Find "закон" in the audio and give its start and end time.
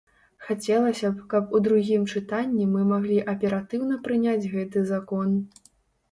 4.93-5.37